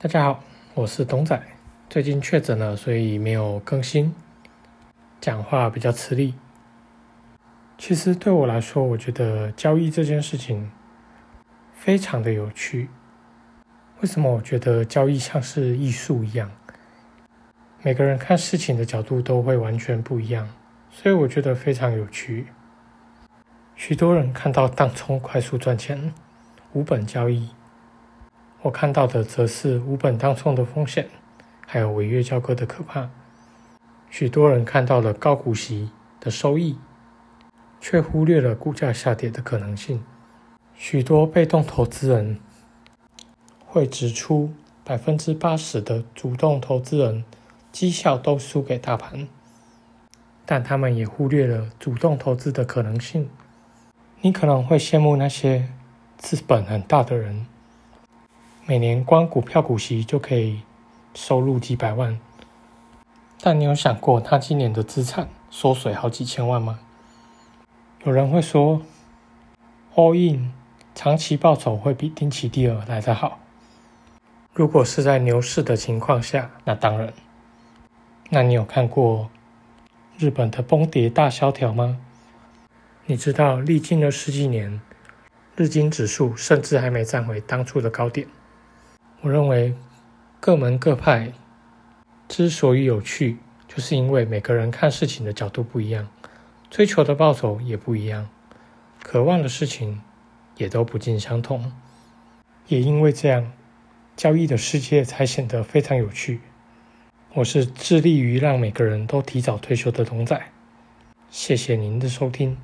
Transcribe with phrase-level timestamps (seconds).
[0.00, 0.44] 大家好，
[0.74, 1.42] 我是董仔。
[1.90, 4.14] 最近确诊了，所以没有更新，
[5.20, 6.34] 讲话比较吃力。
[7.76, 10.70] 其实对我来说，我觉得交易这件事情
[11.74, 12.88] 非常的有趣。
[14.00, 16.48] 为什么我觉得交易像是艺术一样？
[17.82, 20.48] 每个人看事情的角度都会完全不一样，
[20.92, 22.46] 所以我觉得非常有趣。
[23.74, 26.14] 许多人看到当冲快速赚钱，
[26.72, 27.50] 无本交易。
[28.62, 31.08] 我看到的则是无本当冲的风险，
[31.64, 33.08] 还有违约交割的可怕。
[34.10, 36.76] 许多人看到了高股息的收益，
[37.80, 40.02] 却忽略了股价下跌的可能性。
[40.74, 42.40] 许多被动投资人
[43.64, 47.24] 会指出，百分之八十的主动投资人
[47.70, 49.28] 绩效都输给大盘，
[50.44, 53.28] 但他们也忽略了主动投资的可能性。
[54.20, 55.68] 你可能会羡慕那些
[56.16, 57.46] 资本很大的人。
[58.70, 60.60] 每年光股票股息就可以
[61.14, 62.20] 收入几百万，
[63.40, 66.78] 但你有想过他今年的资产缩水好几千万吗？
[68.04, 68.82] 有人会说
[69.94, 70.52] ，all in
[70.94, 73.38] 长期报酬会比定期定额来得好。
[74.52, 77.14] 如果是在牛市的情况下，那当然。
[78.28, 79.30] 那你有看过
[80.18, 81.98] 日本的崩跌大萧条吗？
[83.06, 84.78] 你知道历经了十几年，
[85.56, 88.28] 日经指数甚至还没站回当初的高点。
[89.20, 89.74] 我认为
[90.38, 91.32] 各门各派
[92.28, 96.08] 之所以有趣，就是因为每个人看事情的角度不一样，
[96.70, 98.28] 追求的报酬也不一样，
[99.02, 100.00] 渴望的事情
[100.56, 101.72] 也都不尽相同。
[102.68, 103.52] 也因为这样，
[104.16, 106.40] 交易的世界才显得非常有趣。
[107.34, 110.40] 我是致力于让每个人都提早退休的童仔。
[111.30, 112.56] 谢谢您的收听。